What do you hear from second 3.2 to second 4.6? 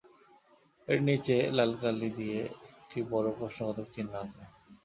প্রশ্নবোধক চিহ্ন আঁকা।